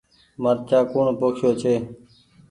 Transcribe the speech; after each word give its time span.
مرچآ 0.43 0.79
ڪوڻ 0.91 1.07
پوکيو 1.19 1.49
ڇي۔ 1.61 1.73